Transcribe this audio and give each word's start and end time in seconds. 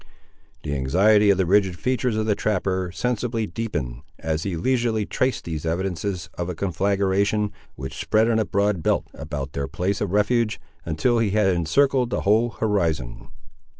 The 0.63 0.73
anxiety 0.73 1.31
on 1.31 1.37
the 1.37 1.45
rigid 1.45 1.77
features 1.77 2.17
of 2.17 2.25
the 2.25 2.33
trapper 2.33 2.91
sensibly 2.91 3.45
deepened, 3.45 4.01
as 4.17 4.41
he 4.41 4.55
leisurely 4.57 5.05
traced 5.05 5.43
these 5.43 5.63
evidences 5.63 6.27
of 6.39 6.49
a 6.49 6.55
conflagration, 6.55 7.51
which 7.75 7.99
spread 7.99 8.27
in 8.27 8.39
a 8.39 8.45
broad 8.45 8.81
belt 8.81 9.05
about 9.13 9.53
their 9.53 9.67
place 9.67 10.01
of 10.01 10.09
refuge, 10.11 10.59
until 10.85 11.19
he 11.19 11.29
had 11.29 11.53
encircled 11.53 12.09
the 12.09 12.21
whole 12.21 12.49
horizon. 12.49 13.29